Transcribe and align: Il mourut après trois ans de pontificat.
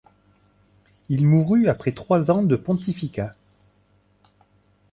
Il 1.09 1.27
mourut 1.27 1.67
après 1.69 1.91
trois 1.91 2.31
ans 2.31 2.41
de 2.41 2.55
pontificat. 2.55 3.35